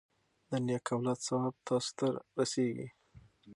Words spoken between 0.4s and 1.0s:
د نیک